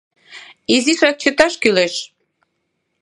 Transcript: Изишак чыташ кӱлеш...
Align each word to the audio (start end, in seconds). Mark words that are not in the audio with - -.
Изишак 0.75 1.15
чыташ 1.21 1.53
кӱлеш... 1.61 1.95